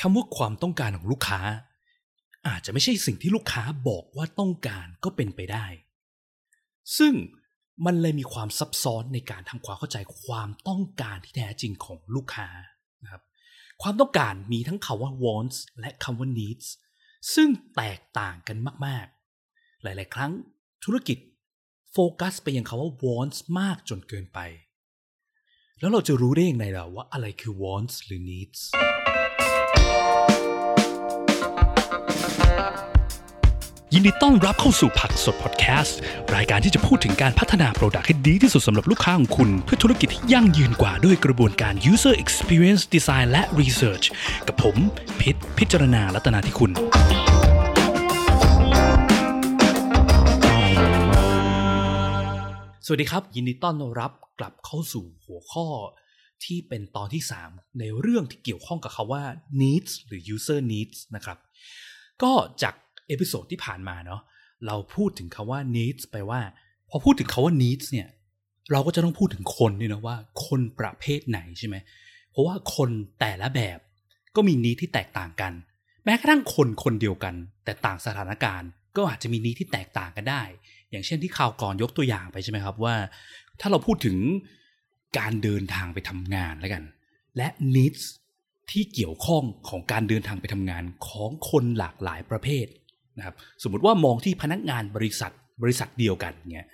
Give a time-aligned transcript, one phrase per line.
[0.00, 1.40] คำว่าความต้องการของลูกค้า
[2.48, 5.66] อาจจะไม่ใช่สิ่งที่ลูกค้าบอกว่าต้องการก็เป็นไปได้
[6.98, 7.14] ซึ่ง
[7.86, 12.48] มันเลยมีความซับซ้อนในการทำความเข้าใจความต้องการที่แท้จริงของลูกค้า
[13.02, 13.22] นะครับ
[13.82, 16.66] ความต้องการมีทั้งคาว่า wants และคำว่า needs
[17.34, 18.56] ซึ่งแตกต่างกัน
[18.86, 19.06] มาก
[19.44, 20.32] ๆ หลาย ๆ ครั้ง
[20.84, 21.18] ธุรกิจ
[21.92, 24.38] โฟกัสไปยังคาว่า wants มากจนเกินไป
[25.80, 28.60] แล้วเราจะรู้ได้อย่างไรล่ะว่าอะไรคือ wants หรือ needs
[33.94, 35.98] ยินดีต้อนรับเข้าสู่ผักสดพอดแคสต์
[36.34, 44.06] รายการที่จะพูดถึงการพัฒนาโปรดักต์ให้ดีที่สุดสำหรับลูกค้าของคุณ เพื่อธุรกิจที่ยั่งยืนกว่าด้วยกระบวนการ user experience design และ research
[44.46, 44.76] กับผม
[45.20, 46.70] พิษพิจารณาลัตนาที่คุณ
[52.86, 55.66] สวัสดีครับ ยินดีต้อนรับกลับเข้าสู่หัวข้อ
[56.44, 59.24] ที่เป็นตอนที่ 3 ในเรื่องที่เกี่ยวข้องกับคำว่า
[59.60, 61.38] needs หรือ user needs นะครับ
[62.22, 62.74] ก็จาก
[63.10, 64.20] episode ที่ผ่านมาเนาะ
[64.66, 66.40] เราพูดถึงคาว่า needs ไปว่า
[66.90, 68.08] พอพูดถึงคำว่า needs เนี่ย
[68.72, 70.16] เราก็จะต้องพูดถึงคนด้วยนะว่า
[70.46, 71.76] คนประเภทไหนใช่ไหม
[72.30, 73.78] เพราะว่าคนแต่ละแบบ
[74.36, 75.52] ก็มี need ที่แตกต่างกัน
[76.04, 80.42] แม้กระทั่งคนคนเดียวกัน แต่ต่างสถานการณ์ ก็อาจจะมีนี้ที่แตกต่างกันได้
[80.90, 82.94] อย่างเช่นที่ข่าวก่อนยกตัวอย่างไปใช่ไหมครับว่า
[83.60, 84.16] ถ้าเราพูดถึง
[85.18, 86.82] การเดินทางไปทำงานแล้วกัน
[87.36, 88.02] และ needs
[88.70, 92.66] ที่เกี่ยวข้องของการเดินทางไปทำงานของคนหลากหลายประเภท
[93.18, 96.68] นะครับสมมติว่ามองที่พนักงานบริษัทบริษัทเดียวกันเงี้ย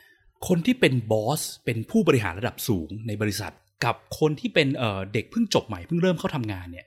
[0.48, 3.52] คนที่เป็นบอสเป็นผู้บริหารระดับสูงในบริษัท
[3.84, 6.86] กับคนที่เป็นเเด็กเพิ่งจบใหม่เพิ่งเริ่มเข้าทำงานเนี่ย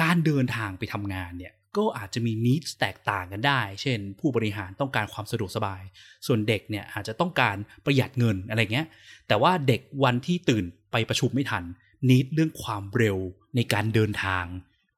[0.00, 5.82] การเดินทางไปทำงานเนี่ยก็อาจจะมีนิสแตกต่างกันได้ เช่น ผู้บริหารต้องการความสะดวกสบาย
[6.26, 8.86] ส่วนเด็กเนี่ยอาจจะต้องการประหยัดเงินอะไรเงี้ย
[9.28, 11.64] แต่ว่าเด็กวันที่ตื่นไปประชุมไม่ทัน
[12.10, 13.18] นิดเรื่องความเร็ว
[13.56, 14.44] ในการเดินทาง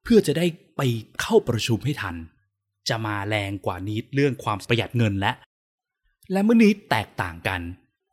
[0.03, 0.45] เพื่อจะได้
[0.77, 0.81] ไป
[1.21, 2.15] เข้าประชุมให้ทัน
[2.89, 5.31] จะมาแรงกว่านิดเรื่องความประหยัดเงินและ
[6.31, 7.61] และเมื่อนิดแตกต่างกัน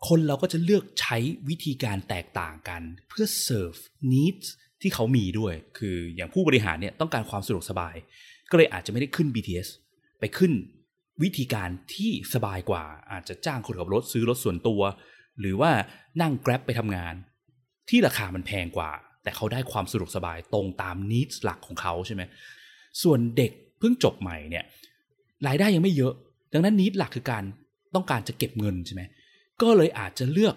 [0.08, 1.16] คนเราก็จะเลือกใช้
[1.48, 3.74] วิธีการแตกต่างกัน เพื่อเซิร์ฟ
[4.12, 4.38] นิด
[4.80, 7.94] ที่เขามีด้วย คืออย่างผู้บริหารเนี่ยต้องการความสะดวกสบาย
[8.50, 9.68] ก็เลยอาจจะไม่ได้ขึ้น BTS
[10.20, 10.52] ไปขึ้น
[11.22, 14.80] วิธีการที่สบายกว่า อาจจะจ้างคนขับรถซื้อรถส่วนตัว
[15.40, 15.70] หรือว่า
[16.22, 17.14] นั่ง Grab ไปทำงาน
[17.88, 18.90] ที่ราคามันแพงกว่า
[19.22, 22.22] แต่เขาได้ความสะดวกสบายตรงตามนิดหลักของเขาใช่ไหม
[23.02, 23.52] ส่วนเด็ก
[23.86, 24.64] พิ่งจบใหม่เนี่ย
[25.46, 26.14] รายได้ยังไม่เยอะ
[26.52, 27.44] ดังนั้นนิดหลักคือการ
[27.94, 29.02] ต้องการจะเก็บเงินใช่ไหม
[29.62, 30.54] ก็เลยอาจจะเลือก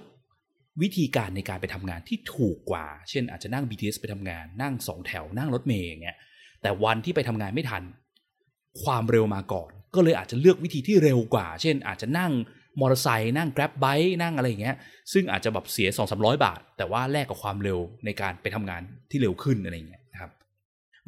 [0.81, 6.17] วิธีการในการไปทำงานที่ถูกกว่า เช่นอาจจะนั่ง BTS ไปทำงาน นั่งสองแถว นั่งรถเมย์อย่างเงี้ย
[6.61, 7.83] แต่วันที่ไปทำงานไม่ทัน
[8.83, 12.31] ความเร็วมาก่อน ก็เลยอาจจะเลือกวิธีที่เร็วกว่า เช่น อาจจะนั่ง
[12.79, 14.75] มอเตอร์ไซค์นั่ง grab bike นั่งอะไรอย่างเงี้ย
[15.13, 19.98] ซึ่งอาจจะแบบเสียสองสามร้อยบาท แต่ว่าแลกกับความเร็วในการไปทำงานที่เร็วขึ้นอะไรอย่างเงี้ย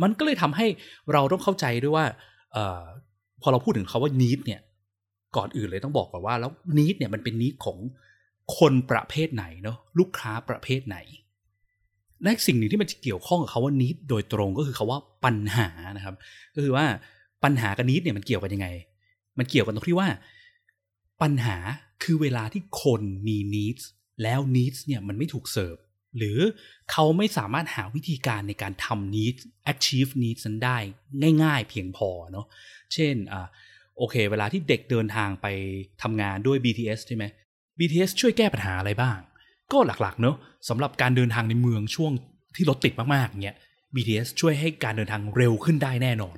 [0.03, 0.67] มันก็เลยทำให้
[1.13, 2.05] เราต้องเข้าใจด้วยว่า
[2.55, 2.81] ออ
[3.41, 4.61] พอเราพูดถึงคาว่า need เนี่ย
[5.35, 7.77] ก่อนอื่นเลยต้องบอกก่อนว่าแล้ว need เนี่ยมันเป็น need ของ
[8.57, 10.97] คนประเภทไหนเนาะลูกค้าประเภทไหน
[12.23, 16.15] และสิ่งหนึ่งที่มันจะเกี่ยวข้องกับคาว่า need โดยตรงก็คือคาว่าปัญหานะครับ
[16.55, 16.85] ก็คือว่า
[17.43, 18.67] ปัญหากับ need เนี่ยมันเกี่ยวกันยังไง
[19.37, 20.09] มันเกี่ยวกันตรงที่ว่า
[21.21, 21.57] ปัญหา
[22.03, 23.83] คือเวลาที่คนมี needs
[24.23, 25.75] แล้ว needs เนี่ยมันไม่ถูกเสิร์ฟ
[26.17, 26.39] หรือ
[26.91, 29.35] เขาไม่สามารถหาวิธีการในการทำ need
[29.71, 30.77] achieve need นั้นได้
[31.43, 32.45] ง่าย ๆ เพียงพอเนาะ
[32.93, 33.47] เช่นอ่า
[33.97, 35.47] โอเค เวลาที่เด็กเดินทางไป
[36.01, 37.23] ทำงานด้วย BTS ใช่ไหม
[37.79, 39.17] BTS ช่วยแก้ปัญหาอะไรบ้าง
[39.71, 40.35] ก็หลักๆเนาะ
[40.69, 42.11] สำหรับการเดินทางในเมืองช่วง
[42.55, 43.57] ที่รถติดมากๆเงี้ย
[43.95, 46.37] BTS ช่วยให้การเดินทางเร็วขึ้นได้แน่นอน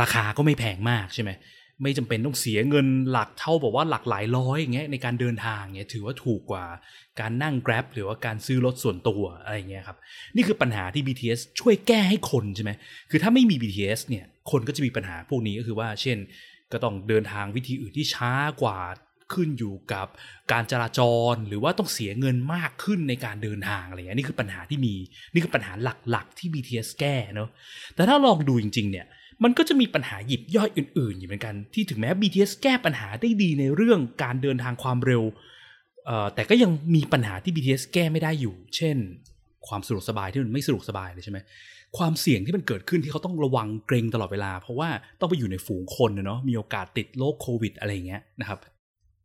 [0.00, 1.30] ราคาก็ไม่แพงมากใช่ไหม
[1.82, 6.64] ไม่จำเป็นต้องเสียเงินหลักเท่าบอกว่าหลักหลายร้อยอย่างเงี้ยในการเดินทางเงี้ยถือว่าถูกกว่า
[7.20, 9.96] การนั่ง Grab หรือว่าการซื้อรถส่วนตัวอะไรเงี้ยครับ
[10.36, 12.70] นี่คือปัญหาที่ BTS ช่วยแก้ให้คนใช่ไหม
[13.10, 16.18] คือถ้าไม่มี BTS เนี่ยคนก็จะมีปัญหาพวกนี้ก็คือว่า เช่น
[16.72, 18.78] ก็ต้องเดินทางวิธีอื่นที่ช้ากว่า
[19.32, 20.06] ขึ้นอยู่กับ
[20.52, 21.00] การจราจ
[21.32, 24.94] รหรือว่าต้องเสียเงินมากขึ้นในการเดินทางอะไรเงี้ยนี่คือปัญหาที่มี
[25.32, 25.72] นี่คือปัญหา
[26.10, 27.48] หลักๆที่ BTS แก้เนาะ
[27.94, 29.06] แต่ถ้าลองดูจริง ๆ เนี่ย
[29.44, 35.22] มันก็จะมีปัญหาหยิบย่อยอื่นๆอยู่เหมือนกัน ที่ถึงแม้ BTS แก้ปัญหาได้ดีในเรื่องการเดินทางความเร็ว
[36.34, 38.96] แต่ก็ยังมีปัญหาที่ BTS แก้ไม่ได้อยู่ เช่น
[39.68, 41.38] ความสะดวกสบายที่มันไม่สะดวกสบายเลยใช่ไหม
[41.98, 44.88] ความเสี่ยงที่มันเกิดขึ้นที่เขาต้องระวังเกรงตลอดเวลา เพราะว่า
[45.20, 48.58] ต้องไปอยู่ในฝูงคนเนาะมีโอกาสติดโรคโควิดอะไรเงี้ยนะครับ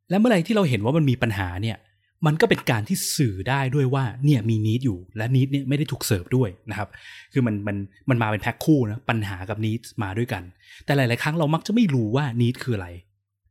[0.10, 1.78] และเมื่อไรที่เราเห็นว่ามันมีปัญหาเนี่ย
[2.26, 6.90] มันก็เป็นการที่สื่อได้ด้วยว่าเนี่ยมีนิดอยู่และนิดเนี่ยไม่ได้ถูกเสิร์ฟด้วยนะครับ
[7.34, 7.78] คือมันมัน
[8.10, 10.44] มันมาเป็นแพ็คคู่นะปัญหากับนิดมาด้วยกัน
[10.86, 12.90] แต่หลาย ๆ ครั้งเรามักจะไม่รู้ว่านิดคืออะไร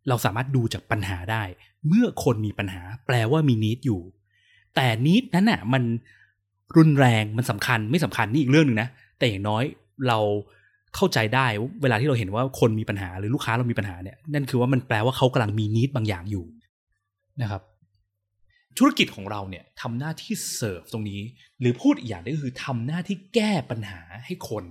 [0.08, 1.42] เราสามารถดูจากปัญหาได้
[1.88, 4.00] เมื่อคนมีปัญหา แปลว่ามีนิดอยู่
[4.76, 5.82] แต่นิดนั้นน่ะมัน
[6.76, 8.88] รุนแรงมันสำคัญไม่สำคัญนี่อีกเรื่องหนึ่งนะ
[9.18, 9.64] แต่อย่างน้อย
[10.08, 10.18] เรา
[10.96, 11.46] เข้าใจได้
[11.82, 16.44] เวลาที่เราเห็นว่าคนมีปัญหาหรือลูกค้าเรามีปัญหาเนี่ยนั่นคือว่ามันแปลว่าเขากำลังมีนิดบางอย่างอยู่
[17.42, 17.62] นะครับ
[18.78, 21.20] ธุรกิจของเราเนี่ยทำหน้าที่เสิร์ฟตรงนี้
[21.60, 24.64] หรือพูดอีกอย่างนึงก็คือทำหน้าที่แก้ปัญหาให้คน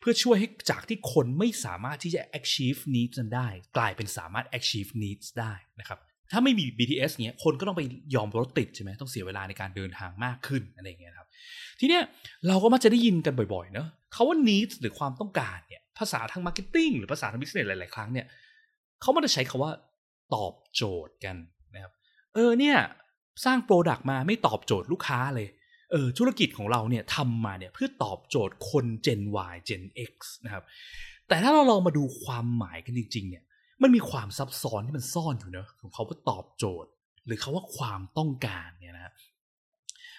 [0.00, 5.98] เพื่อช่วยให้จากที่คนไม่สามารถที่จะ achieve needs นั้นได้ กลายเป็นสามารถ achieve needs ได้นะครับ
[6.32, 7.82] ถ้าไม่มี BTS เนี้ยคนก็ต้องไป
[8.14, 11.28] ยอมรถติดใช่ไหมต้องเสียเวลาในการเดินทางมากขึ้นอะไรอย่างเงี้ยครับ
[11.80, 12.02] ทีเนี้ย
[12.48, 18.26] เราก็มักจะได้ยินกันบ่อยๆเนอะเขาว่า needs หรือความต้องการเนี่ยภาษาทาง marketing หรือภาษาทาง business หลายๆ ครั้งเนี่ย
[19.00, 19.72] เขามักจะใช้คาว่า
[20.34, 21.36] ตอบโจทย์กัน
[21.74, 21.92] นะครับ
[22.34, 22.76] เออเนี่ย
[23.44, 25.48] สร้างโปรดักต์มาไม่ตอบโจทย์ลูกค้าเลย
[25.92, 30.14] เออธุรกิจของเราเนี่ยทำมาเนี่ยเพื่อตอบโจทย์คน Gen Y Gen X
[30.44, 30.64] นะครับ
[31.28, 33.44] แต่ถ้าเราลองมาดูความหมายกันจริง ๆ เนี่ย
[33.82, 36.90] มันมีความซับซ้อนที่มันซ่อนอยู่เนอะของเขาว่าตอบโจทย์
[37.26, 39.12] หรือเขาว่าความต้องการเนี่ยนะ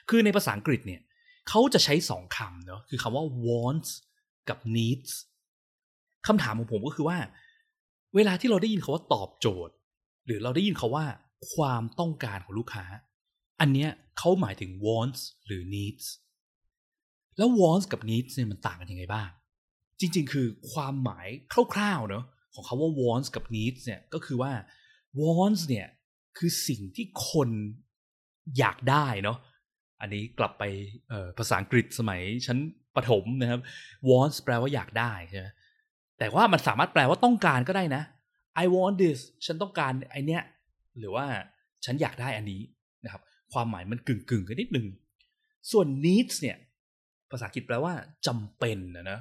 [0.10, 1.02] คือในภาษาอังกฤษเนี่ย
[1.50, 3.90] เขาจะใช้สองคำเนอะคือคำว่า wants
[4.50, 5.12] กับ needs
[6.28, 7.18] คำถามของผมก็คือว่า
[8.16, 9.74] เวลาที่เราได้ยินคาว่าตอบโจทย์
[10.26, 11.06] หรือเราได้ยินคาว่า
[11.54, 12.86] ความต้องการของลูกค้า
[13.60, 16.06] อันเนี้ยเขาหมายถึง wants หรือ needs
[17.38, 19.30] แล้ว wants กับ needs เนี่ยมันต่างกันยังไงบ้าง
[20.00, 21.28] จริง ๆ คือความหมาย
[21.74, 22.24] คร่าวๆเนอะ
[22.54, 24.52] ของคาว่า wants กับ needs เนี่ยก็คือว่า
[25.22, 25.88] wants เนี่ย
[26.38, 27.50] คือสิ่งที่คน
[28.58, 29.38] อยากได้เนาะ
[30.02, 30.64] อันนี้กลับไป
[31.38, 32.58] ภาษาอังกฤษสมัยชั้น
[32.96, 33.62] ประถมนะครับ
[34.10, 35.48] wants แปลว่าอยากได้ใช่ไหม
[36.20, 38.04] แต่ว่ามันสามารถแปลว่าต้องการก็ได้นะ
[38.64, 40.44] I want this ฉันต้องการไอเนี้ย
[41.00, 41.26] หรือว่า
[41.86, 42.62] ฉันอยากได้อันนี้
[43.54, 44.88] ความหมายมันกึ่งกึ่งกันนิดนึง
[45.72, 46.58] ส่วน needs เนี่ย
[47.32, 47.94] ภาษาอังกฤษแปลว่า
[48.28, 49.20] จำเป็นนะนะ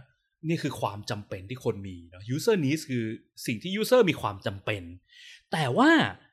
[0.48, 3.04] นี่คือความจำเป็นที่คนมีเนาะ user needs คือ
[3.46, 4.82] สิ่งที่ user มีความจำเป็น
[5.52, 5.90] แต่ว่า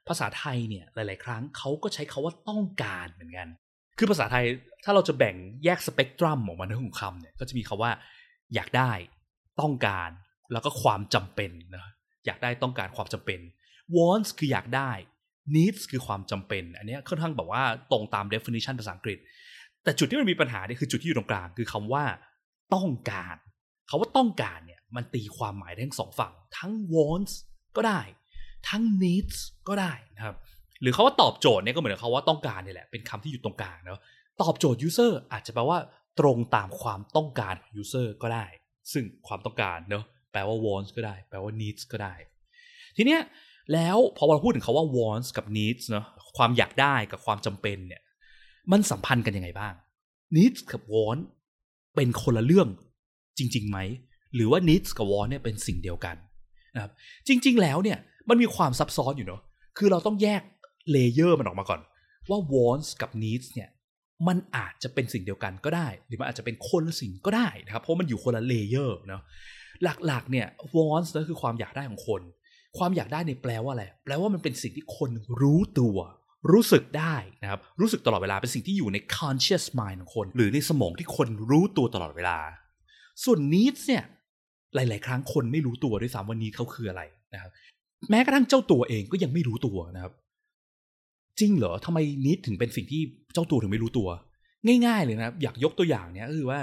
[0.07, 3.47] ภาษาไทยเนี่ยหลาย ๆ ครั้งเขาก็ใช้คาว่าต้องการเหมือนกัน
[3.97, 4.45] คือภาษาไทย
[4.83, 7.91] ถ้าเราจะแบ่งแยกสเปกตรัมออกมาในของคำเนี่ย ก็จะมีคาว่า
[8.55, 8.91] อยากได้
[9.61, 10.09] ต้องการ
[10.51, 11.91] แล้วก็ความจำเป็นนะ
[12.25, 13.39] อยากได้ต้องการความจำเป็น
[13.95, 14.91] wants คืออยากได้
[15.55, 19.17] needs คือความจำเป็น อันนี้ค่อนข้างแบบว่าตรงตาม definition ภาษาอังกฤษ
[19.83, 22.03] แต่จุดที่มันมีปัญหาเนี่ยคือจุดที่อยู่ตรงกลางคือคำว่า
[22.73, 23.35] ต้องการ
[23.89, 27.33] คาว่าต้องการเนี่ยมันตีความหมายทั้งสองฝั่ง ทั้ง wants
[27.75, 28.01] ก็ได้
[28.69, 29.37] ทั้ง needs
[29.67, 30.35] ก็ได้นะครับ
[30.81, 33.99] หรือเขาว่าตอบโจทย์เนี่ยก็เหมือนเขาว่าต้องการนี่แหละเป็นคำที่อยู่ตรงกลางเนาะ
[34.41, 35.79] ตอบโจทย์ user อาจจะแปลว่า
[36.19, 38.45] ตรงตามความต้องการของ user ก็ได้
[38.93, 42.15] ซึ่งความต้องการเนาะแปลว่า wants ก็ได้ แปลว่า needs ก็ได้
[42.97, 43.21] ทีเนี้ย
[43.73, 46.05] แล้วพอเราพูดถึงเขาว่า wants กับ needs เนาะ
[46.37, 48.01] ความอยากได้กับความจำเป็นเนี่ย
[48.71, 49.73] มันสัมพันธ์กันยังไงบ้าง
[50.35, 51.21] needs กับ want
[51.95, 52.67] เป็นคนละเรื่อง
[53.37, 53.79] จริงๆไหม
[54.35, 56.15] หรือว่า needs กับ want เนี่ยเป็นสิ่งเดียวกัน
[56.75, 56.91] นะครับ
[57.27, 57.97] จริง ๆ แล้วเนี่ย
[58.29, 59.41] มันมีความซับซ้อนอยู่เนาะ
[59.77, 60.41] คือเราต้องแยก
[60.91, 61.81] layer มันออกมาก่อน
[62.29, 63.69] ว่า wants กับ needs เนี่ย
[64.27, 69.21] มันอาจจะเป็นสิ่งเดียวกันก็ได้ หรือมันอาจจะเป็นคนละสิ่งก็ได้นะครับ เพราะมันอยู่คนละ layer เนาะ
[70.07, 70.47] หลักๆเนี่ย
[70.77, 72.21] wants ก็คือความอยากได้ของคน
[72.77, 75.11] ความอยากได้เนี่ยแปลว่าอะไร แปลว่ามันเป็นสิ่งที่คน
[75.41, 75.97] รู้ตัว
[76.51, 82.37] รู้สึกได้นะครับ รู้สึกตลอดเวลาเป็นสิ่งที่อยู่ใน conscious mind ของคน หรือในสมองที่คนรู้ตัวตลอดเวลา
[83.23, 84.03] ส่วน needs เนี่ย
[84.75, 87.01] หลาย ๆ ครั้งคนไม่รู้ตัวด้วยซ้ำว่า need เขาคืออะไร
[87.33, 87.51] นะครับ
[88.09, 90.13] แม้กระทั่งเจ้าตัวเองก็ยังไม่รู้ตัวนะครับ
[91.39, 93.01] จริงเหรอทำไม need ถึงเป็นสิ่งที่
[93.33, 94.07] เจ้าตัวถึงไม่รู้ตัว
[94.85, 96.59] ง่าย ๆ เลยนะครับอยากยกตัวอย่างเนี้ยก็คือว่า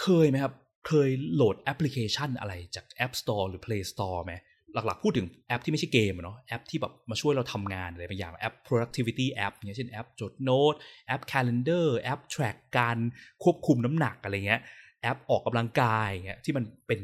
[0.00, 0.52] เคยไหมครับ
[0.88, 4.34] เคยโหลดแอปพลิเคชันอะไรจาก App Store หรือ Play Store ไหม
[4.74, 10.74] หลักๆ พูดถึงแอปที่ไม่ใช่เกมเนาะแอปที่แบบมาช่วยเราทำงานอะไรบางอย่างแอป productivity app เงี้ยเช่นแอปจดโน้ต
[11.06, 12.96] แอป calendar แอป track การ
[13.42, 14.60] ควบคุมน้ำหนักอะไรเงี้ย
[15.02, 17.00] แอปออกกำลังกายเงี้ยที่มันเป็น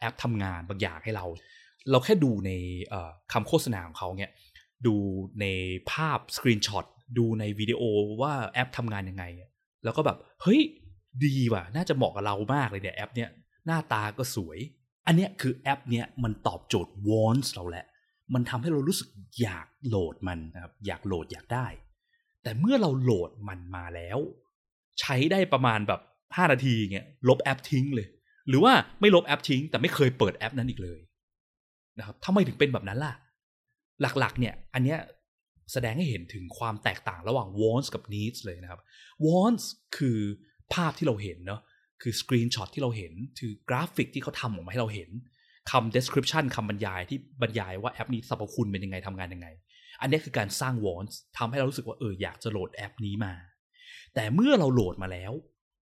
[0.00, 1.26] แอปทำงานบางอย่างให้เรา
[1.90, 2.50] เราแค่ดูใน
[3.32, 4.30] คำโฆษณาของเขาเนี่ย
[4.86, 4.96] ดู
[5.40, 5.46] ใน
[5.90, 6.86] ภาพ screenshot
[7.18, 7.82] ดูในวิดีโอ
[8.22, 9.24] ว่าแอปทำงานยังไง
[9.84, 10.60] แล้วก็แบบ เฮ้ย
[11.24, 13.30] ดีว่ะ น่าจะเหมาะกับเรามากเลยเนี่ยแอปเนี้ย
[13.66, 14.58] หน้าตาก็สวย
[15.06, 17.86] อันเนี้ยคือแอปเนี้ยมันตอบโจทย์ wants เราแหละ
[18.34, 19.08] มันทำให้เรารู้สึก
[19.40, 21.66] อยากโหลดมันนะครับอยากโหลดอยากได้
[22.42, 24.18] แต่เมื่อเราโหลดมันมาแล้ว
[25.00, 26.00] ใช้ได้ประมาณแบบ
[26.36, 28.08] ห้านาทีเงี้ยลบแอปทิ้งเลย
[28.48, 31.00] หรือว่าไม่ลบแอปทิ้ง แต่ไม่เคยเปิดแอปนั้นอีกเลย
[31.98, 33.14] นะครับทำไมถึงเป็นแบบนั้นล่ะ
[34.20, 34.98] หลักๆ เนี่ย อันเนี้ย
[35.72, 38.80] แสดงให้เห็นถึงความแตกต่างระหว่าง wants กับ needs เลยนะครับ
[39.26, 39.64] wants
[39.96, 40.18] คือ
[40.72, 41.60] ภาพที่เราเห็นเนาะ
[42.02, 45.10] คือ screenshot ที่เราเห็น คือกราฟิกที่เขาทำออกมาให้เราเห็น
[45.70, 49.48] คำ description คำบรรยายที่บรรยายว่าแอปนี้สรรพคุณเป็นยังไงทำงานยังไง
[50.00, 53.32] อันนี้คือการสร้าง wants ทำให้เรารู้สึกว่าเอออยากจะโหลดแอปนี้มา
[54.14, 55.32] แต่เมื่อเราโหลดมาแล้ว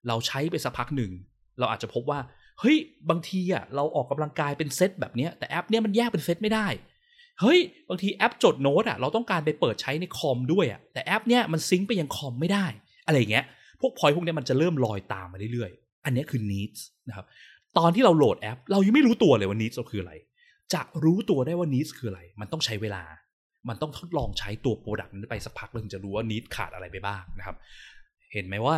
[0.09, 1.12] เราใช้ไปสักพักหนึ่ง
[1.59, 2.21] เราอาจจะพบว่า
[2.61, 2.77] เฮ้ย
[3.11, 6.67] บางทีอะเราออกกำลังกายเป็นเซตแบบนี้แต่แอปเนี้ยมันแยกเป็นเซตไม่ได้
[7.41, 7.59] เฮ้ย
[7.89, 12.67] บางทีแอปจดโน้ตอะเราต้องการไปเปิดใช้ในคอมด้วยอะแต่แอปเนี้ยมัน sync ไปยังคอมไม่ได้
[13.07, 13.45] อะไรเงี้ย
[13.81, 17.26] พวกพอยพวกนี้มันจะเริ่มลอยตามมาเรื่อยๆ อันนี้คือ needs นะครับ
[17.78, 20.14] ตอนที่เราโหลดแอป เรายังไม่รู้ตัวเลยว่า needs เราคืออะไร
[20.75, 23.02] จะรู้ตัวได้ว่า needs คืออะไร มันต้องใช้เวลา
[23.69, 27.57] มันต้องทดลองใช้ตัว product นั้นไปสักพักถึงจะรู้ว่า needs ขาดอะไรไปบ้างนะครับ
[28.33, 28.76] เห็นไหมว่า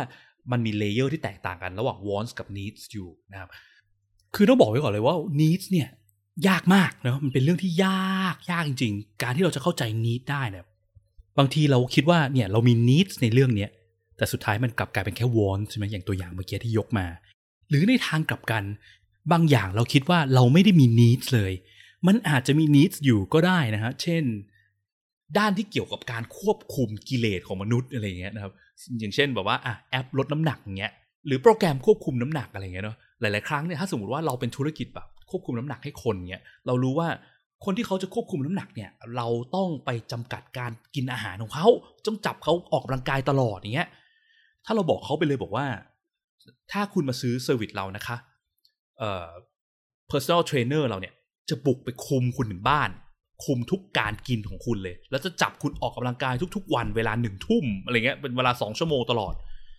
[0.51, 3.49] มันมี layer ที่แตกต่างกันระหว่าง wants กับ needs อยู่นะครับ
[4.35, 5.89] คือต้องบอกไว้ก่อนเลยว่า needs เนี่ย
[6.47, 10.65] ยากมากนะมันเป็นเรื่องที่ยากยากจริง ๆ การที่เราจะเข้าใจ needs ได้เนี่ย
[11.37, 13.69] บางทีเราคิดว่าเนี่ยเรามี needs ในเรื่องเนี้ย
[14.23, 17.05] แต่สุดท้ายมันกลับกลายเป็นแค่ want ใช่ไหมอย่างตัวอย่างเมื่อกี้ที่ยกมา
[17.69, 18.63] หรือในทางกลับกัน
[19.31, 21.53] บางอย่างเราคิดว่าเราไม่ได้มี needs เลย
[22.07, 24.23] มันอาจจะมี needs อยู่ก็ได้นะฮะเช่น
[25.37, 28.51] ด้านที่เกี่ยวกับการควบคุมกิเลสของมนุษย์อะไรเงี้ยนะครับ
[28.99, 30.91] อย่างเช่นแบบว่าอะแอปลดน้ำหนักอย่างเงี้ย
[31.27, 37.09] หรือโปรแกรมควบคุมน้ำหนักอะไรเงี้ยเนาะหลาย ๆ ครั้งเนี่ยถ้าสมมติว่าเราเป็นธุรกิจแบบควบคุมน้ำหนักให้คนเงี้ยเรารู้ว่า
[37.65, 41.67] คนที่เขาจะควบคุมน้ำหนักเนี่ย เราต้องไปจำกัดการกินอาหารของเขา
[42.05, 43.89] ต้องจับเขาออกกำลังกายตลอดอย่างเงี้ย
[44.65, 45.65] ถ้าเราบอกเขาไปเลยบอกว่า
[46.71, 48.17] ถ้าคุณมาซื้อเซอร์วิสเรานะคะ
[48.99, 49.27] เอ่อ
[50.11, 51.13] personal trainer เราเนี่ย
[51.49, 52.89] จะบุกไปคุมคุณถึงบ้าน
[53.45, 59.33] คุมทุกการกินของคุณเลย แล้วจะจับคุณออกกำลังกายทุก ๆ วันเวลาหนึ่งทุ่มอะไรเงี้ยเป็นเวลาสองชั่วโมงตลอด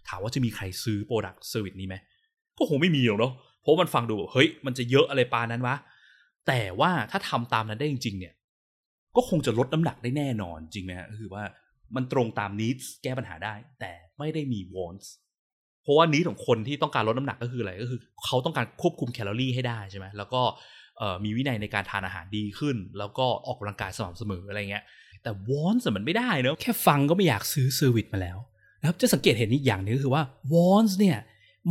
[0.09, 1.97] ถามว่าจะมีใครซื้อ product service นี้ไหม
[2.59, 5.77] ก็คงไม่มีหรอกเนาะเพราะมันฟังดูเฮ้ยมันจะเยอะอะไรปานั้นวะ
[6.47, 8.35] แต่ว่าถ้าทำตามนั้นได้จริง ๆ เนี่ย
[9.17, 11.45] ก็คงจะลดน้ำหนักได้แน่นอนจริงไหมฮะคือว่า
[11.97, 15.07] มันตรงตาม needs แก้ปัญหาได้ แต่ ไม่ได้มี wants
[15.83, 20.43] เพราะว่า need ของคนที่ต้องการลดน้ำหนักก็คืออะไรก็คือ เขาต้องการควบคุมแคลอรี่ให้ได้ใช่ไหมแล้วก็
[21.25, 24.85] มีวินัยในการทานอาหารดีขึ้น แล้วก็ออกกำลังกายสม่ำเสมออะไรเงี้ย
[25.23, 28.39] แต่ wants มันไม่ได้เนอะแค่ฟังก็ไม่อยากซื้อ service มาแล้ว
[28.81, 31.19] นะครับจะสังเกตเห็นอีกอย่างนึงก็คือว่า wants เนี่ย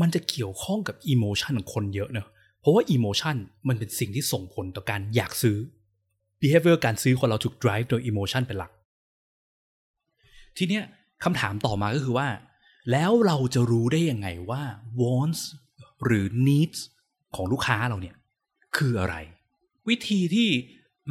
[0.01, 2.27] มันจะเกี่ยวข้องกับ emotion ของคนเยอะเนอะ
[2.59, 3.35] เพราะว่า emotion
[3.67, 5.57] มันเป็นสิ่งที่ส่งผลต่อการอยากซื้อ
[6.41, 8.71] behavior การซื้อคนเราถูก drive โดย emotion เป็นหลัก
[10.57, 10.83] ทีเนี้ย
[11.23, 12.27] คำถามต่อมาก็คือว่า
[12.91, 14.63] แล้วเราจะรู้ได้ยังไงว่า
[15.01, 15.41] wants
[16.05, 16.79] หรือ needs
[17.35, 18.15] ของลูกค้าเราเนี่ย
[18.77, 19.15] คืออะไร
[19.89, 20.49] วิธีที่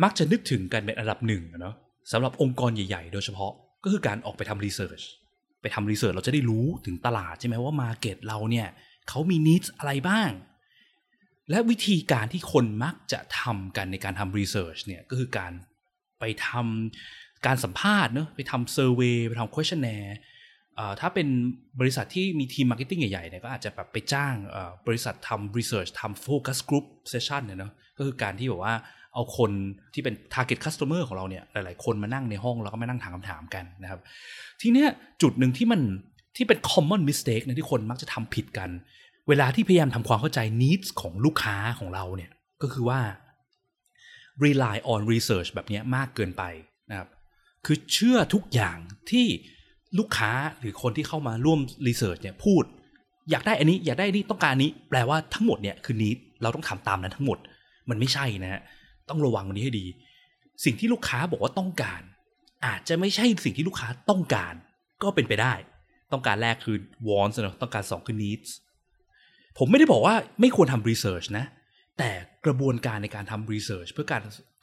[0.03, 1.75] มักจะนึกถึงกันเป็นอันดับหนึ่งเนาะ
[2.13, 3.53] สำหรับองค์กรใหญ่ๆ โดยเฉพาะ
[3.85, 5.01] ก็คือการออกไปทำ research
[5.61, 8.69] ไปทำ research เราจะได้รู้ถึงตลาดใช่ไหมว่า market เราเนี่ย
[9.09, 10.31] เขามี needs อะไรบ้าง
[11.51, 15.53] และวิธีการที่คนมักจะทำกันในการทำ research เนี่ยก็คือการ
[16.21, 20.13] ไปทำ การสัมภาษณ์เนาะไปทำ survey ไปทำ questionnaire
[21.01, 21.29] ถ้าเป็น
[21.81, 24.35] บริษัทที่มีทีม marketing ใหญ่ๆเนี่ยก็อาจจะแบบไปจ้าง
[24.87, 28.75] บริษัททำ research ทำ focus group session เนี่ยเนาะก็คือการที่แบบว่า
[29.15, 29.51] เอาคน
[29.95, 34.01] ที่เป็น target customer ของเราเนี่ยหลายๆ คนมานั่งในห้องแล้วก็มานั่งถามคำถามกันนะครับ
[34.63, 34.89] ทีเนี้ย
[35.23, 35.81] จุดหนึ่งที่มัน
[36.37, 38.71] ที่เป็น common mistake นะที่คนมักจะทำผิดกัน
[39.29, 42.31] เวลาที่พยายามทำความเข้าใจ needs ของลูกค้าของเราเนี่ย
[42.63, 43.01] ก็คือว่า
[44.45, 46.43] rely on research แบบนี้มากเกินไป
[46.91, 47.09] นะครับ
[47.67, 48.79] คือเชื่อทุกอย่าง
[49.11, 49.27] ที่
[49.99, 52.65] ลูกค้าหรือคนที่เข้ามาร่วมรีเสิร์ชเนี่ยพูด
[53.31, 57.39] อยากได้อันนี้อยากได้นี้ต้องการนี้ แปลว่าทั้งหมดเนี่ยคือนี้เราต้องทำตามนั้นทั้งหมด
[57.91, 58.63] มันไม่ใช่นะฮะ
[59.09, 59.87] ต้องระวังวันนี้ให้ดี
[60.65, 62.03] สิ่งที่ลูกค้าบอกว่าต้องการ
[62.67, 64.55] อาจจะไม่ใช่สิ่งที่ลูกค้าต้องการ
[65.03, 65.55] ก็เป็นไปได้
[66.13, 66.77] ต้องการแรกคือ
[67.09, 68.51] wants นะต้องการสองคือ needs
[69.59, 71.45] ผมไม่ได้บอกว่าไม่ควรทำ research นะ
[71.99, 72.11] แต่
[72.47, 74.23] กระบวนการในการทำ research เพื่อการ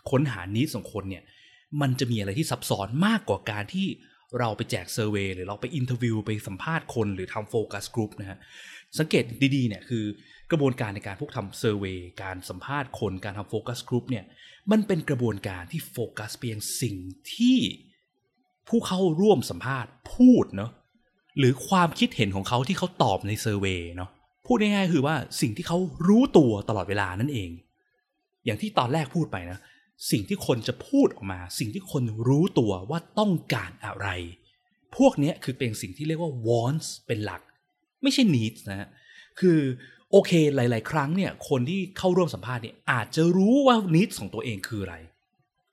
[0.10, 1.24] ค้นหา needs ของคนเนี่ย
[1.82, 3.88] มันจะมีอะไรที่ซับซ้อนมากกว่าการที่
[4.40, 8.38] เราไปแจก survey หรือเราไป interview ไปสัมภาษณ์คนหรือทำ focus group นะฮะ
[8.98, 9.24] สังเกต
[9.56, 10.04] ดีๆเนี่ยคือ
[10.52, 14.26] กระบวนการในการพวกทำ survey การสัมภาษณ์คนการทำ focus group เนี่ย
[14.72, 16.96] มันเป็นกระบวนการที่โฟกัสเพียงสิ่ง
[17.34, 17.58] ที่
[18.68, 20.72] ผู้เข้าร่วมสัมภาษณ์พูดเนาะ
[21.40, 24.10] หรือความคิดเห็นของเขาที่เขาตอบในเซอร์เวยเนาะ
[24.46, 27.50] พูดง่ายๆคือว่าสิ่งที่เขารู้ตัวตลอดเวลานั่นเอง
[28.46, 29.60] อย่างที่ตอนแรกพูดไปนะ
[30.12, 34.08] สิ่งที่คนจะพูดออกมา สิ่งที่คนรู้ตัวว่าต้องการอะไร
[34.98, 37.42] พวกนี้คือเป็นสิ่งที่เรียกว่า wants เป็นหลัก
[38.04, 38.90] ไม่ใช่ needs นะ
[39.40, 39.60] คือ
[40.12, 44.96] โอเคหลาย ๆ ครั้งเนี่ยคนที่เข้าร่วมสัมภาษณ์เนี่ยอาจจะรู้ว่า needs ของตัวเองคืออะไร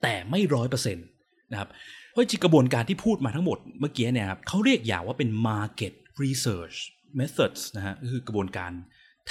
[0.02, 1.06] แต่ไม่ร้อยเปอร์เซ็นต์
[1.52, 1.68] นะครับ
[2.10, 5.92] เพราะจริงกระบวนการที่พูดมาทั้งหมดเมื่อกี้เนี่ยครับเขาเรียกอย่างว่าเป็น market
[6.22, 6.76] research
[7.20, 8.72] methods นะฮะคือกระบวนการ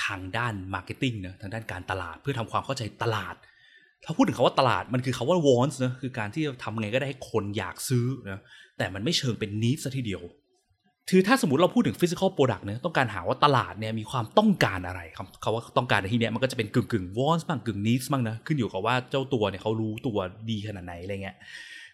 [0.03, 3.35] ทางด้าน marketing นะทางด้านการตลาดเพื่อทำความเข้าใจตลาด
[4.05, 8.39] ถ้าพูดถึงคาว่าตลาดมันคือคาว่า wants นะคือการที่ทำไงก็ได้ให้คนอยากซื้อนะ
[8.77, 10.23] แต่มันไม่เชิงเป็น need ซะทีเดียว
[11.09, 20.17] คือถ้าสมมติเราพูดถึง physical product เนี่ยต้องการหาว่าตลาดเนี่ยมีความต้องการอะไรคำคาว่าต้องการในที่นี้มันก็จะเป็นกึ่งกึ่ง wants บ้างกึ่ง needs บ้างนะขึ้นอยู่กับว่าเจ้าตัวเนี่ยเขารู้ตัว
[20.49, 21.37] ดีขนาดไหนอะไรเงี้ย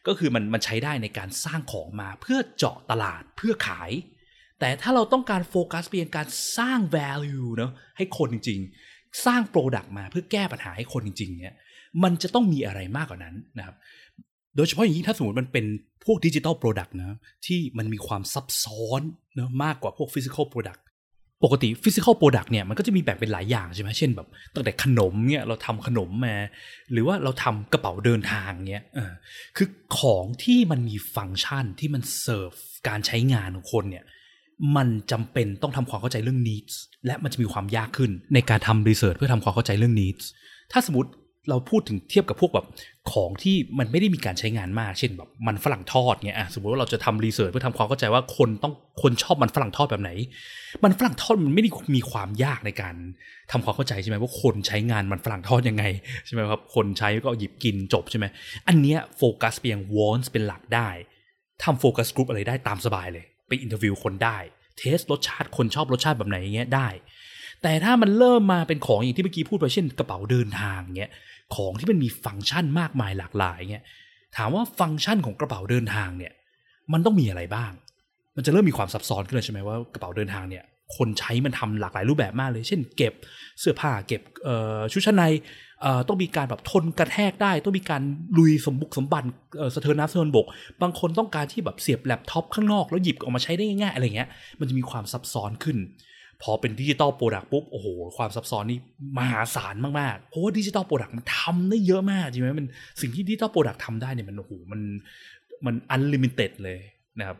[0.08, 3.92] ก็คือมันมันใช้ได้ในการสร้างของมาเพื่อเจาะตลาดเพื่อขาย
[4.60, 6.28] แต่ถ้าเราต้องการโฟกัสเพียงการ
[6.58, 8.60] สร้าง value เนาะให้คนจริง
[8.92, 11.56] ๆ สร้าง product มาเพื่อแก้ปัญหาให้คนจริงๆเนี่ย
[12.04, 13.76] มันจะต้องมีอะไรมากกว่านั้นนะครับ
[14.56, 15.66] โดยเฉพาะอย่างยิ่งถ้าสมมติมันเป็น
[16.06, 19.02] พวก digital product นะที่มันมีความซับซ้อน
[19.38, 20.84] นะมากกว่าพวก physical product
[21.44, 26.36] ปกติ physical product เนี่ยมันก็จะมีแบ่งเป็นหลายอย่างใช่ไหมเช่นแบบตั้งแต่ขนมเนี่ยเราทำขนมมา
[26.92, 28.84] หรือว่าเราทำกระเป๋าเดินทางเนี่ย
[29.58, 29.68] คือ
[30.00, 32.52] ของที่มันมีฟังก์ชันที่มันเสิร์ฟ
[32.88, 34.04] การใช้งานของคนเนี่ย
[34.76, 36.74] มันจำเป็นต้องทำความเข้าใจเรื่อง needs
[37.06, 40.26] และมันจะมีความยากขึ้นในการทำ research เพื่อทำความเข้าใจเรื่อง needs
[40.72, 41.10] ถ้าสมมติ
[41.50, 42.68] เราพูดถึงเทียบกับพวกแบบ
[43.12, 50.12] ของที่มันไม่ได้มีการใช้งานมาก เช่นแบบมันฝรั่งทอดเนี่ยสมมติว่าเราจะทำ research เพื่อทำความเข้าใจว่าคนต้องคนชอบมันฝรั่งทอดแบบไหน
[50.84, 52.96] มันฝรั่งทอดมันไม่ได้มีความยากในการ
[53.52, 55.84] ทำความเข้าใจใช่ไหมว่าคนใช้งานมันฝรั่งทอดยังไง
[56.26, 58.26] ใช่ไหมครับคนใช้ก็หยิบกินจบใช่ไหม
[58.68, 60.90] อันเนี้ยโฟกัสเพียง wants เป็นหลักได้
[61.64, 64.38] ทำ focus group อะไรได้ตามสบายเลย ไป interview คนได้
[64.78, 66.90] test รสชาติคนชอบรสชาติแบบไหนเงี้ยได้
[67.64, 71.12] แต่ถ้ามันเริ่มมาเป็นของอย่างที่เมื่อกี้พูดไปเช่นกระเป๋าเดินทางเงี้ย
[71.56, 73.86] ของที่มันมีฟังก์ชันมากมายหลากหลายเงี้ย
[74.38, 76.34] ถามว่าฟังก์ชันของกระเป๋าเดินทางเนี่ย
[76.94, 77.72] มันต้องมีอะไรบ้าง
[78.36, 80.64] มันจะเริ่มมีความซับซ้อนขึ้นเลยใช่ไหมว่ากระเป๋าเดินทางเนี่ย
[80.96, 83.14] คนใช้มันทำหลากหลายรูปแบบมากเลย เช่น เก็บ
[83.60, 84.22] เสื้อผ้าเก็บ
[84.92, 85.24] ชุดชั้นใน
[86.08, 88.02] ต้องมีการแบบทนกระแทกได้ ต้องมีการ
[88.38, 89.24] ลุยสมบุกสมบัน
[89.76, 90.46] สะเทินน้ำสะเทินบก
[90.82, 94.30] บางคนต้องการที่แบบเสียบแล็ปท็อปข้างนอกแล้วหยิบออกมาใช้ได้ง่ายๆอะไรเงี้ย
[94.60, 95.78] มันจะมีความซับซ้อนขึ้น
[96.44, 98.80] พอเป็น digital product ปุ๊บ โอ้โห ความซับซ้อนนี่
[99.18, 102.68] มหาศาลมากๆ เพราะว่า digital product มันทำได้เยอะมากจริงไหมมัน
[103.02, 104.82] สิ่งที่ digital product ทำได้เนี่ยมันโอ้โหมัน
[105.66, 106.80] มัน unlimited เลย
[107.20, 107.38] นะครับ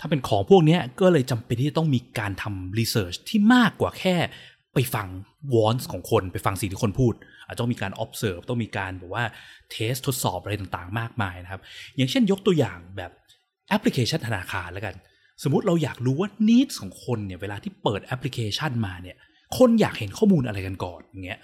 [0.00, 4.16] ถ้าเป็นของพวกนี้ก็เลยจำเป็นที่จะต้องมีการทำ research ที่มากกว่าแค่
[4.74, 5.08] ไปฟัง
[5.54, 7.14] wants ของคนไปฟังสิ่งที่คนพูด
[7.46, 9.24] อาจจะต้องมีการ observe ต้องมีการแบบว่า
[9.70, 11.60] test ทดสอบอะไรต่างๆ มากมายนะครับ
[11.96, 13.10] อย่างเช่นยกตัวอย่างแบบ
[13.68, 14.94] แอปพลิเคชันธนาคารแล้วกัน
[15.42, 19.16] สมมติเราอยากรู้ว่า needs ของคนเนี่ยเวลาที่เปิดแอปพลิเคชันมาเนี่ย
[19.58, 21.40] คนอยากเห็นข้อมูลอะไรกันก่อนอย่างเงี้ย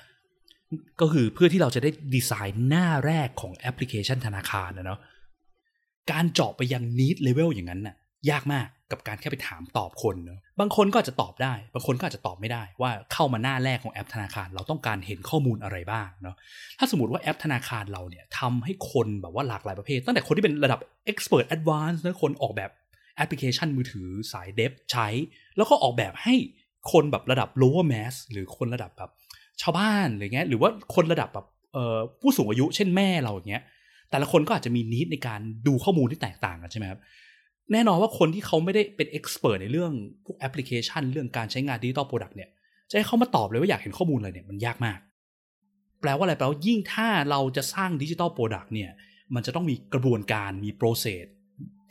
[1.00, 5.00] ก็คือเพื่อที่เราจะได้ดีไซน์หน้าแรกของแอปพลิเคชันธนาคารนะเนาะ
[6.12, 7.96] การเจาะไปยัง need level อย่างนั้นน่ะ
[8.30, 16.36] ยากมากกับการแค่ไปถามตอบคนเนาะบางคนก็อาจจะตอบได้ บางคนก็อาจจะตอบไม่ได้ ว่าเข้ามาหน้าแรกของแอปธนาคาร เราต้องการเห็นข้อมูลอะไรบ้างเนาะ
[16.78, 22.70] ถ้าสมมติว่าแอปธนาคารเราเนี่ยทำให้คนแบบว่าหลากหลายประเภท ตั้งแต่คนที่เป็นระดับ expert advanced นะคนออกแบบ
[23.16, 25.08] แอปพลิเคชันมือถือสายเดฟใช้
[25.56, 26.34] แล้วก็ออกแบบให้
[26.92, 29.10] คนแบบระดับ lower mass หรือคนระดับแบบ
[29.62, 31.46] ชาวบ้านอะไรเงี้ยหรือว่าคนระดับแบบ
[32.20, 33.62] ผู้สูงอายุเช่นแม่เราอย่างเงี้ย
[34.10, 37.00] แต่ละคนก็อาจจะมี needs ในการดูข้อมูลที่แตกต่างกันใช่ไหมครับ
[37.72, 39.92] แน่นอนว่าคนที่เขาไม่ได้เป็น expert ในเรื่อง
[40.24, 42.50] พวกแอปพลิเคชัน เรื่องการใช้งาน digital product เนี่ย
[42.90, 44.98] จะให้เขามาตอบเลยว่าอยากเห็นข้อมูลอะไรเนี่ยมันยากมาก
[46.00, 48.90] แปลว่าอะไรแปลว่ายิ่งถ้าเราจะสร้าง digital product เนี่ย
[49.34, 51.26] มันจะต้องมีกระบวนการมี process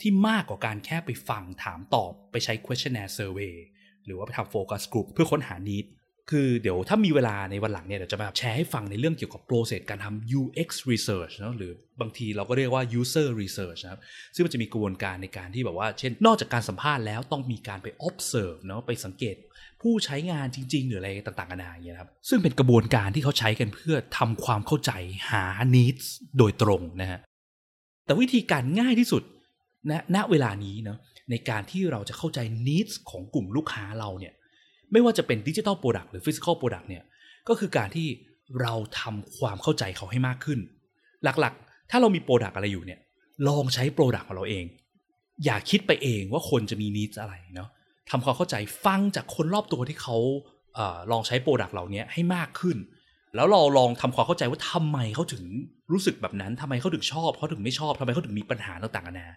[0.00, 3.54] ที่มากกว่าการแค่ไปฟังถามตอบไปใช้ questionnaire survey
[4.04, 5.86] หรือว่าไปทำ focus group เพื่อค้นหา need
[6.30, 14.00] คือเดี๋ยวถ้ามีเวลาในวันหลังเนี่ยเดี๋ยวจะมาแชร์ให้ฟังในเรื่องเกี่ยวกับ process การทำ UX research นะหรือบางทีเราก็เรียกว่า user research นะครับ
[14.34, 19.36] ซึ่งมันจะมีกระบวนการในการที่แบบว่าเช่น นอกจากการสัมภาษณ์แล้วต้องมีการไป observe เนาะไปสังเกต
[19.82, 24.92] ผู้ใช้งานจริง ๆ หรืออะไรต่างๆกันาอย่างเงี้ยครับซึ่งเป็นกระบวนการที่เขาใช้กันเพื่อทำความเข้าใจ
[25.30, 26.06] หา needs
[26.38, 27.20] โดยตรงนะฮะ
[28.06, 29.22] แต่วิธีการง่ายที่สุด
[29.90, 30.98] ณณเวลานี้เนาะ
[31.30, 34.32] ในการที่เราจะเข้าใจ needs ของกลุ่มลูกค้าเราเนี่ย
[34.92, 37.04] ไม่ว่าจะเป็น digital product หรือ physical product เนี่ย
[37.48, 38.08] ก็คือการที่
[38.60, 40.60] เราทำความเข้าใจเขาให้มากขึ้น
[41.24, 43.00] หลักๆ ถ้าเรามี product อะไรอยู่เนี่ย
[43.48, 44.64] ลองใช้ product ของเราเอง
[45.44, 47.68] อย่าคิดไปเองว่าคนจะมี needs อะไรเนาะ
[48.10, 50.16] ทำความเข้าใจฟังจากคนรอบตัวที่เขา
[50.74, 52.76] เออลองใช้ product เหล่านี้ให้มากขึ้น
[53.34, 55.44] แล้วเราลองทำความเข้าใจว่าทำไมเขาถึง
[55.92, 59.28] รู้สึกแบบนั้นทำไมเขาถึงชอบเขาถึงไม่ชอบทำไมเขาถึงมีปัญหาต่างๆนานา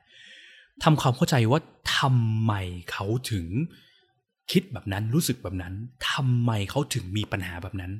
[0.83, 1.59] ทำความเข้าใจว่า
[1.97, 2.53] ทำไม
[2.91, 3.47] เขาถึง
[4.51, 5.73] คิดแบบนั้นรู้สึกแบบนั้น
[6.11, 7.91] ทำไมเขาถึงมีปัญหาแบบนั้น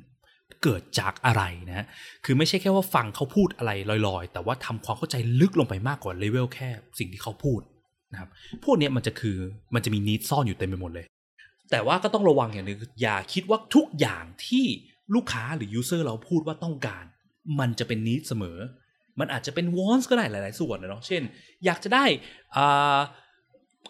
[0.62, 1.86] เกิดจากอะไรนะ
[2.24, 3.70] คือไม่ใช่แค่ว่าฟังเขาพูดอะไร
[4.08, 7.60] ลอยๆ แต่ว่าทำความเข้าใจลึกลงไปมากกว่าเลเวลแค่สิ่งที่เขาพูด
[8.12, 8.30] นะครับ
[8.64, 9.36] พวกนี้มันจะคือ
[9.74, 11.06] มันจะมีนิดซ่อนอยู่เต็มไปหมดเลย
[11.70, 14.64] แต่ว่าก็ต้องระวังอย่างหนึ่งอย่าคิดว่าทุกอย่างที่
[15.14, 17.04] ลูกค้าหรือยูเซอร์เราพูดว่าต้องการ
[17.60, 18.58] มันจะเป็นนิดเสมอ
[19.20, 21.22] มันอาจจะเป็นวอนส์ก็ได้หลาย ๆ ส่วนนะเนาะเช่น
[21.64, 22.04] อยากจะได้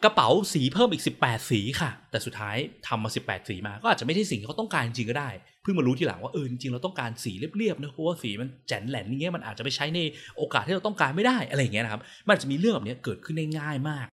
[0.05, 2.57] กระเป๋าสีเพิ่มอีก 18 สีค่ะ แต่สุดท้าย
[2.87, 5.31] ทำมา 18 สีมาก็อาจจะไม่ใช่สิ่งที่เขาต้องการจริงก็ได้
[5.63, 10.01] เพิ่งมารู้ทีหลังว่าเออจริงเราต้องการสีเรียบๆนะเพราะว่าสีมันแจนแหลนอย่างเงี้ยมันอาจจะไปใช้ใน
[10.37, 14.07] โอกาสที่เราต้องการไม่ได้อะไรอย่างเงี้ยนะครับมันจะมีเรื่องแบบนี้เกิดขึ้นได้ง่ายมาก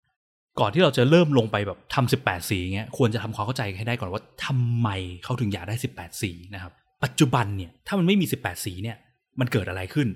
[0.59, 4.89] ก่อนที่เราจะเริ่มลงไปแบบทำ18 สีเงี้ยควรจะทำความเข้าใจให้ได้ก่อนว่าทำไม
[5.23, 6.71] เขาถึงอยากได้ 18 สีนะครับ
[7.03, 8.97] ปัจจุบันเนี่ยถ้ามันไม่มี 18 สีเนี่ย
[9.39, 10.07] มันเกิดอะไรขึ้น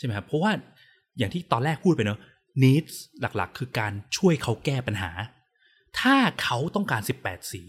[0.00, 0.52] ใช่ไหมครับเพราะว่า
[1.18, 2.20] อย่างที่ตอนแรกพูดไปเนอะ
[2.62, 5.10] needs หลักๆ คือการช่วยเขาแก้ปัญหา
[6.00, 7.62] ถ้าเขาต้องการ 18 สี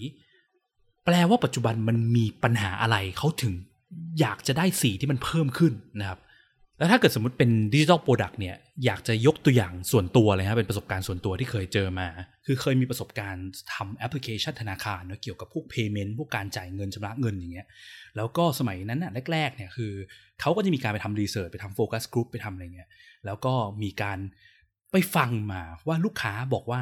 [1.06, 3.54] แปลว่าปัจจุบันมันมีปัญหาอะไรเขาถึง
[4.20, 6.20] อยากจะได้สีที่มันเพิ่มขึ้นนะครับ
[6.82, 12.08] แล้วถ้าเกิดสมมติเป็นดิจิทัลโปรดักต์เนี่ยอยากจะยกตัวอย่างส่วนตัวเลยครับเป็นประสบการณ์ส่วนตัวที่เคยเจอมา
[12.46, 17.68] คือเคยมีประสบการณ์ทำแอปพลิเคชันธนาคารเนาะเกี่ยวกับพวก payment พวกการจ่ายเงินชำระเงินอย่างเงี้ย
[18.16, 19.92] แล้วก็สมัยนั้นน่ะแรกๆเนี่ยคือ
[20.42, 22.90] เขาก็จะมีการไปทำ research ไปทำ focus group ไปทำอะไรเงี้ย
[23.26, 24.20] แล้วก็มีการ
[24.92, 26.82] ไปฟังมาว่าลูกค้าบอกว่า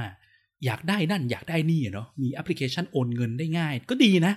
[0.65, 4.33] อยากได้นั่นอยากได้นี่เนาะมีแอปพลิเคชันโอนเงินได้ง่าย ก็ดีนะ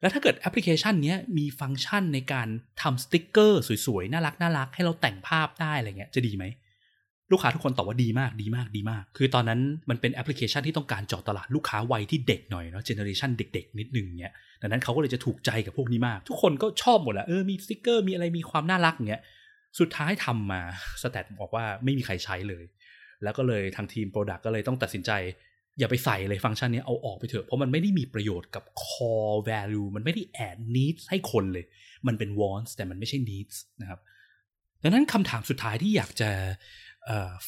[0.00, 2.48] แล้วถ้าเกิดแอปพลิเคชันนี้มีฟังก์ชันในการ
[2.82, 6.44] ทำสติกเกอร์สวยๆ น่ารักน่ารักให้เราแต่งภาพได้อะไรเงี้ยจะดีไหม
[7.32, 9.60] ลูกค้าทุกคนตอบว่าดีมากดีมากดีมาก คือตอนนั้น
[9.90, 19.22] มันเป็นแอปพลิเคชันที่ต้องการเจาะตลาดลูกค้าวัยที่เด็กหน่อยเนาะ generation เด็ก ๆ นิดนึงเนี้ยดังนั้นเขาก็เลยจะถูกใจกับพวกนี้มาก ทุกคนก็ชอบหมดแหละเออมีสติกเกอร์มีอะไรมีความน่ารักเงี้ย
[19.80, 20.62] สุดท้ายทำมา
[21.02, 22.64] stat บอกว่าไม่มีใครใช้เลย
[23.22, 25.10] แล้วก็เลยทางทีม product ก็เลยต้องตัดสินใจ
[25.80, 31.64] อย่าไปใส่เลยฟังก์ชันนี้เอาออกไปเถอะ เพราะมันไม่ได้มีประโยชน์กับ core value มันไม่ได้ add needs ให้คนเลย
[32.06, 34.00] มันเป็น wants แต่มันไม่ใช่ needs นะครับ
[34.82, 36.30] ดังนั้นคำถามสุดท้ายที่อยากจะ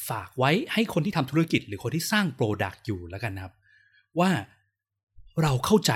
[0.09, 3.53] ฝากไว้ให้คนที่ทำธุรกิจ หรือคนที่สร้าง Product อยู่แล้วกันนะครับ
[4.19, 4.29] ว่า
[5.41, 5.93] เราเข้าใจ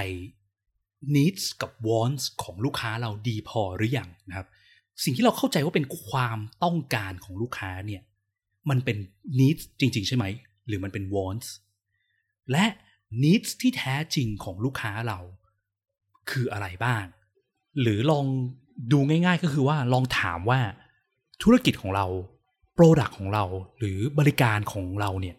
[1.16, 4.48] needs กับ wants ของลูกค้าเราดีพอหรืออยังนะครับ
[5.04, 8.02] สิ่งที่เราเข้าใจว่าเป็นความต้องการของลูกค้าเนี่ย
[8.70, 8.98] มันเป็น
[9.40, 10.26] needs จริง ๆ ใช่ไหม
[10.68, 11.48] หรือมันเป็น wants
[12.52, 12.66] และ
[13.22, 15.20] needs ที่แท้จริงของลูกค้าเรา
[16.30, 17.04] คืออะไรบ้าง
[17.82, 18.26] หรือลอง
[18.92, 20.60] ดูง่าย ๆ ก็คือว่าลองถามว่า
[21.44, 22.06] ธุรกิจของเรา
[22.78, 23.44] Product ของเรา
[23.80, 25.36] หรือบริการของเราเนี่ย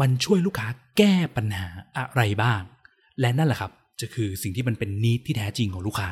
[0.00, 2.60] มันช่วยลูกค้าแก้ปัญหาอะไรบ้าง
[3.20, 6.10] และนั่นแหละครับ จะคือสิ่งที่มันเป็นนิดที่แท้จริงของลูกค้า